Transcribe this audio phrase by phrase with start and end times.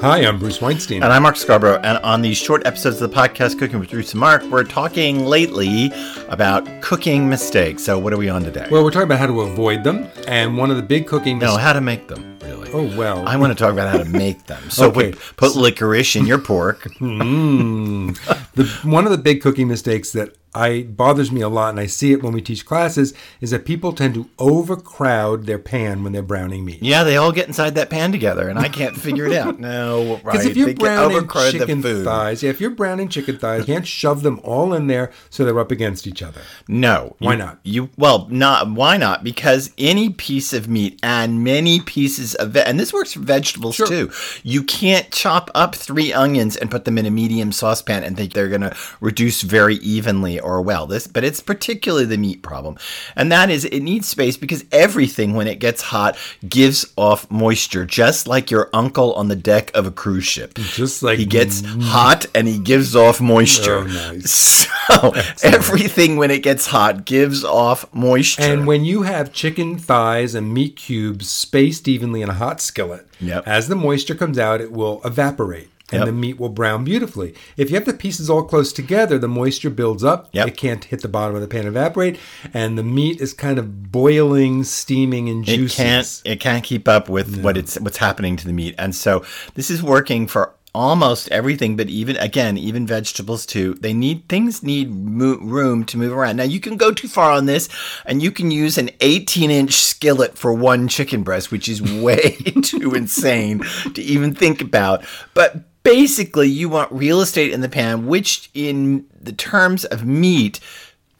[0.00, 1.02] Hi, I'm Bruce Weinstein.
[1.02, 1.80] And I'm Mark Scarborough.
[1.82, 5.24] And on these short episodes of the podcast, Cooking with Bruce and Mark, we're talking
[5.24, 5.90] lately
[6.28, 7.82] about cooking mistakes.
[7.84, 8.68] So, what are we on today?
[8.70, 10.06] Well, we're talking about how to avoid them.
[10.28, 11.56] And one of the big cooking mistakes.
[11.56, 12.70] No, how to make them, really.
[12.72, 13.26] Oh, well.
[13.26, 14.62] I want to talk about how to make them.
[14.70, 15.12] So, Okay.
[15.12, 16.82] put, put licorice in your pork.
[17.00, 18.14] Mm.
[18.54, 21.86] the, one of the big cooking mistakes that I bothers me a lot, and I
[21.86, 26.12] see it when we teach classes, is that people tend to overcrowd their pan when
[26.12, 26.82] they're browning meat.
[26.82, 29.58] yeah, they all get inside that pan together, and I can't figure it out.
[29.64, 30.24] No, right.
[30.24, 33.86] Because if you're they browning chicken thighs, yeah, if you're browning chicken thighs, you can't
[33.86, 36.40] shove them all in there so they're up against each other.
[36.68, 37.16] No.
[37.18, 37.60] Why you- not?
[37.64, 39.24] You well, not why not?
[39.24, 43.74] Because any piece of meat and many pieces of ve- and this works for vegetables
[43.76, 43.86] Sure.
[43.86, 44.10] too.
[44.42, 48.32] You can't chop up three onions and put them in a medium saucepan and think
[48.32, 50.86] they're going to reduce very evenly or well.
[50.86, 52.76] This but it's particularly the meat problem.
[53.16, 56.16] And that is it needs space because everything when it gets hot
[56.48, 60.54] gives off moisture just like your uncle on the deck of a cruise ship.
[60.54, 63.78] Just like He gets hot and he gives off moisture.
[63.78, 64.66] Oh, nice.
[64.84, 68.42] So everything when it gets hot gives off moisture.
[68.42, 73.06] And when you have chicken thighs and meat cubes spaced evenly in a hot skillet,
[73.20, 73.48] Yep.
[73.48, 76.06] as the moisture comes out, it will evaporate and Yep.
[76.06, 77.34] the meat will brown beautifully.
[77.56, 80.28] If you have the pieces all close together, the moisture builds up.
[80.32, 80.48] Yep.
[80.48, 82.18] It can't hit the bottom of the pan evaporate,
[82.54, 87.08] and the meat is kind of boiling, steaming, and it can't it can't keep up
[87.08, 88.74] with what it's what's happening to the meat.
[88.78, 93.92] And so this is working for almost everything but even again even vegetables too they
[93.92, 97.46] need things need mo- room to move around now you can go too far on
[97.46, 97.68] this
[98.04, 102.30] and you can use an 18 inch skillet for one chicken breast which is way
[102.62, 103.60] too insane
[103.94, 109.06] to even think about but basically you want real estate in the pan which in
[109.20, 110.58] the terms of meat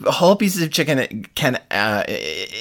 [0.07, 2.05] whole pieces of chicken can uh,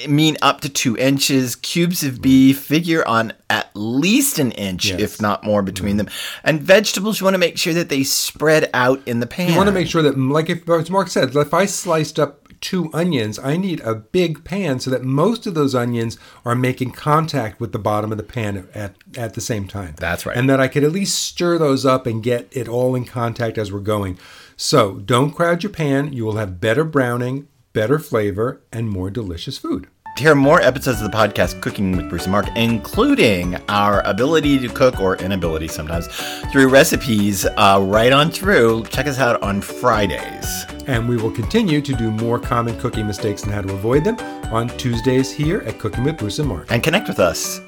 [0.08, 1.56] mean up to two inches.
[1.56, 5.00] Cubes of beef figure on at least an inch, Yes.
[5.00, 6.08] if not more, between them.
[6.42, 9.50] And vegetables, you want to make sure that they spread out in the pan.
[9.50, 12.43] You want to make sure that, like if, as Mark said, if I sliced up
[12.64, 16.16] two onions, I need a big pan so that most of those onions
[16.46, 19.94] are making contact with the bottom of the pan at, at the same time.
[19.98, 20.34] That's right.
[20.34, 23.58] And that I could at least stir those up and get it all in contact
[23.58, 24.18] as we're going.
[24.56, 26.14] So don't crowd your pan.
[26.14, 29.86] You will have better browning, better flavor, and more delicious food.
[30.16, 34.58] To hear more episodes of the podcast Cooking with Bruce and Mark, including our ability
[34.60, 36.06] to cook or inability sometimes
[36.50, 40.64] through recipes uh, right on through, check us out on Fridays.
[40.86, 44.18] And we will continue to do more common cooking mistakes and how to avoid them
[44.52, 46.70] on Tuesdays here at Cooking with Bruce and Mark.
[46.70, 47.60] And connect with us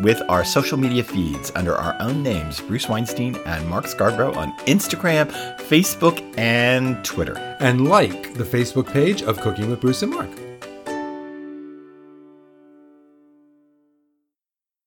[0.00, 4.52] with our social media feeds under our own names, Bruce Weinstein and Mark Scarborough on
[4.66, 5.30] Instagram,
[5.68, 7.36] Facebook, and Twitter.
[7.60, 10.30] And like the Facebook page of Cooking with Bruce and Mark.